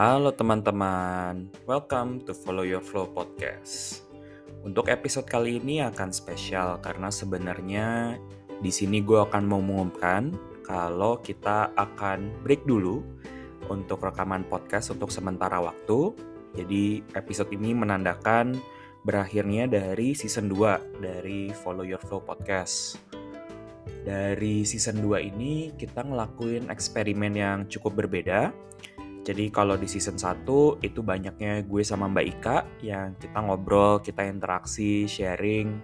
[0.00, 4.00] Halo teman-teman, welcome to Follow Your Flow Podcast.
[4.64, 8.16] Untuk episode kali ini akan spesial karena sebenarnya
[8.64, 10.32] di sini gue akan mengumumkan
[10.64, 13.04] kalau kita akan break dulu
[13.68, 16.16] untuk rekaman podcast untuk sementara waktu.
[16.56, 18.56] Jadi episode ini menandakan
[19.04, 22.96] berakhirnya dari season 2 dari Follow Your Flow Podcast.
[24.00, 28.48] Dari season 2 ini kita ngelakuin eksperimen yang cukup berbeda
[29.30, 30.42] jadi kalau di season 1
[30.82, 35.78] itu banyaknya gue sama Mbak Ika yang kita ngobrol, kita interaksi, sharing.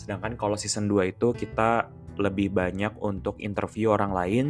[0.00, 4.46] Sedangkan kalau season 2 itu kita lebih banyak untuk interview orang lain.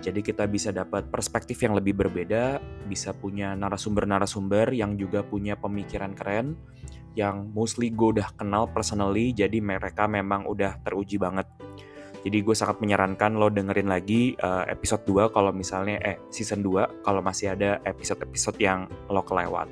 [0.00, 6.16] Jadi kita bisa dapat perspektif yang lebih berbeda, bisa punya narasumber-narasumber yang juga punya pemikiran
[6.16, 6.56] keren,
[7.12, 11.44] yang mostly gue udah kenal personally, jadi mereka memang udah teruji banget.
[12.26, 17.06] Jadi gue sangat menyarankan lo dengerin lagi uh, episode 2 kalau misalnya eh season 2
[17.06, 19.70] kalau masih ada episode-episode yang lo kelewat.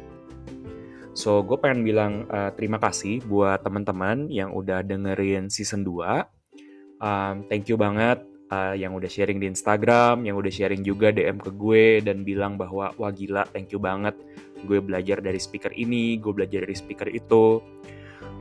[1.18, 7.02] So gue pengen bilang uh, terima kasih buat teman-teman yang udah dengerin season 2.
[7.02, 8.22] Um, thank you banget
[8.54, 12.54] uh, yang udah sharing di Instagram, yang udah sharing juga DM ke gue dan bilang
[12.54, 14.14] bahwa wah gila, thank you banget.
[14.62, 17.58] Gue belajar dari speaker ini, gue belajar dari speaker itu.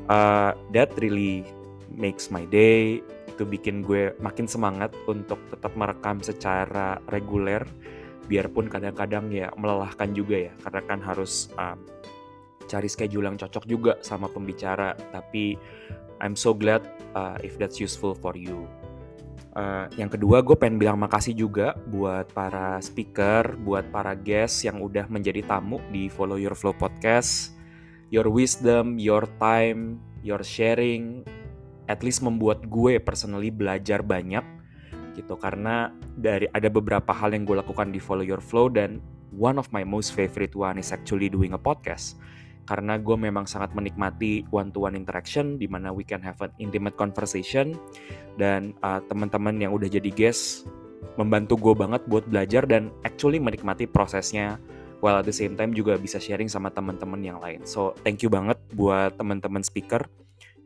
[0.06, 1.42] Uh, that really
[1.90, 3.02] makes my day
[3.44, 7.68] itu bikin gue makin semangat untuk tetap merekam secara reguler
[8.32, 11.76] biarpun kadang-kadang ya melelahkan juga ya karena kan harus um,
[12.72, 14.96] cari schedule yang cocok juga sama pembicara.
[15.12, 15.60] Tapi
[16.24, 16.88] I'm so glad
[17.20, 18.64] uh, if that's useful for you.
[19.60, 24.80] Uh, yang kedua gue pengen bilang makasih juga buat para speaker buat para guest yang
[24.80, 27.52] udah menjadi tamu di Follow Your Flow podcast.
[28.08, 31.28] Your wisdom your time your sharing
[31.88, 34.44] at least membuat gue personally belajar banyak
[35.16, 35.38] gitu.
[35.38, 39.00] Karena dari ada beberapa hal yang gue lakukan di Follow Your Flow dan
[39.34, 42.18] one of my most favorite one is actually doing a podcast.
[42.64, 46.52] Karena gue memang sangat menikmati one to one interaction di mana we can have an
[46.64, 47.76] intimate conversation.
[48.40, 50.64] Dan uh, teman-teman yang udah jadi guest
[51.20, 54.58] membantu gue banget buat belajar dan actually menikmati prosesnya
[55.04, 57.68] while at the same time juga bisa sharing sama teman-teman yang lain.
[57.68, 60.08] So thank you banget buat teman-teman speaker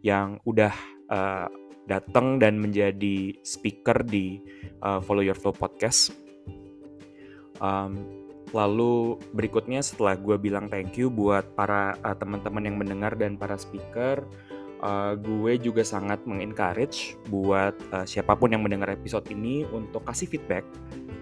[0.06, 0.70] yang udah
[1.12, 1.48] uh,
[1.88, 4.44] datang dan menjadi speaker di
[4.84, 6.12] uh, Follow Your Flow podcast.
[7.64, 7.98] Um,
[8.56, 13.56] lalu berikutnya setelah gue bilang thank you buat para uh, teman-teman yang mendengar dan para
[13.60, 14.24] speaker,
[14.84, 20.30] uh, gue juga sangat mengencourage buat uh, siapa pun yang mendengar episode ini untuk kasih
[20.30, 20.64] feedback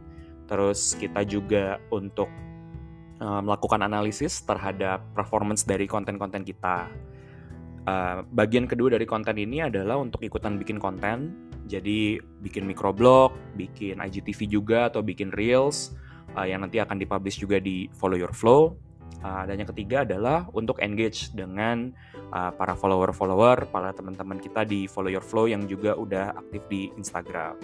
[0.52, 2.28] Terus kita juga untuk
[3.23, 6.91] uh, melakukan analisis terhadap performance dari konten-konten kita
[7.87, 14.02] Uh, bagian kedua dari konten ini adalah untuk ikutan bikin konten, jadi bikin microblog, bikin
[14.02, 15.93] IGTV juga atau bikin reels
[16.34, 18.76] uh, yang nanti akan dipublish juga di Follow Your Flow.
[19.20, 21.91] Uh, dan yang ketiga adalah untuk engage dengan
[22.31, 26.87] uh, para follower-follower, para teman-teman kita di Follow Your Flow yang juga udah aktif di
[26.96, 27.59] Instagram.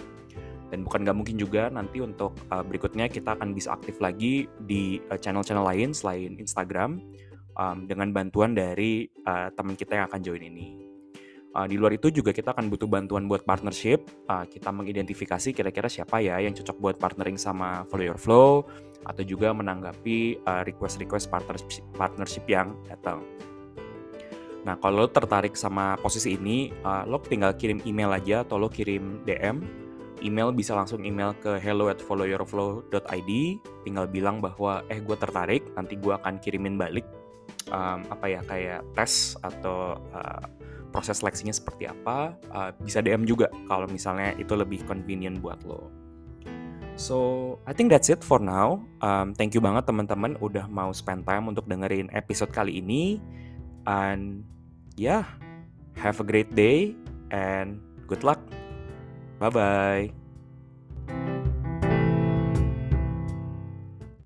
[0.66, 4.98] Dan bukan nggak mungkin juga nanti untuk uh, berikutnya kita akan bisa aktif lagi di
[5.08, 6.98] channel-channel uh, lain selain Instagram
[7.56, 10.86] um, dengan bantuan dari uh, teman kita yang akan join ini.
[11.56, 14.04] Uh, di luar itu juga kita akan butuh bantuan buat partnership.
[14.28, 18.68] Uh, kita mengidentifikasi kira-kira siapa ya yang cocok buat partnering sama Follow Your Flow
[19.08, 23.24] atau juga menanggapi uh, request-request partnership, partnership yang datang.
[24.68, 28.68] Nah, kalau lo tertarik sama posisi ini, uh, lo tinggal kirim email aja atau lo
[28.68, 29.62] kirim DM.
[30.26, 33.32] Email bisa langsung email ke hello at followyourflow.id.
[33.86, 37.06] Tinggal bilang bahwa, eh gue tertarik, nanti gue akan kirimin balik
[37.70, 40.44] um, apa ya kayak tes atau uh,
[40.94, 45.92] proses seleksinya seperti apa, uh, bisa DM juga kalau misalnya itu lebih convenient buat lo.
[46.96, 48.80] So, I think that's it for now.
[49.04, 53.20] Um, thank you banget teman-teman udah mau spend time untuk dengerin episode kali ini.
[53.84, 54.48] And
[54.96, 55.28] yeah,
[56.00, 56.96] have a great day
[57.28, 58.40] and good luck.
[59.36, 60.15] Bye-bye.